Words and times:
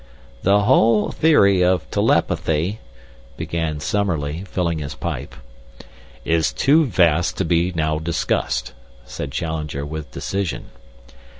"The 0.41 0.61
whole 0.61 1.11
theory 1.11 1.61
of 1.63 1.87
telepathy" 1.91 2.79
began 3.37 3.79
Summerlee, 3.79 4.45
filling 4.45 4.79
his 4.79 4.95
pipe. 4.95 5.35
"Is 6.25 6.51
too 6.51 6.87
vast 6.87 7.37
to 7.37 7.45
be 7.45 7.71
now 7.75 7.99
discussed," 7.99 8.73
said 9.05 9.31
Challenger, 9.31 9.85
with 9.85 10.09
decision. 10.09 10.71